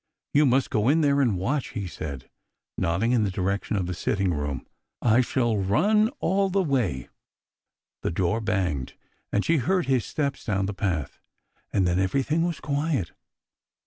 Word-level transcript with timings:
"You 0.33 0.47
must 0.47 0.71
go 0.71 0.89
in 0.89 1.01
there 1.01 1.21
and 1.21 1.37
watch," 1.37 1.73
he 1.77 1.85
said, 1.85 2.27
nodding 2.75 3.11
in 3.11 3.23
the 3.23 3.29
direction 3.29 3.75
of 3.75 3.85
the 3.85 3.93
sitting 3.93 4.33
room." 4.33 4.65
I 5.03 5.21
shall 5.21 5.57
run 5.59 6.09
all 6.17 6.49
the 6.49 6.63
way." 6.63 7.09
The 8.01 8.09
door 8.09 8.41
banged, 8.41 8.95
and 9.31 9.45
she 9.45 9.57
heard 9.57 9.85
his 9.85 10.03
steps 10.03 10.43
down 10.43 10.65
the 10.65 10.73
path, 10.73 11.19
and 11.71 11.85
then 11.85 11.99
everything 11.99 12.41
was 12.43 12.59
quiet. 12.59 13.11